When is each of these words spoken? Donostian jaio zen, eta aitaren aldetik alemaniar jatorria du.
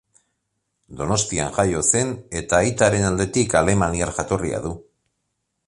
Donostian 1.01 1.51
jaio 1.57 1.83
zen, 1.99 2.15
eta 2.41 2.61
aitaren 2.63 3.07
aldetik 3.11 3.55
alemaniar 3.63 4.15
jatorria 4.19 4.63
du. 4.65 4.73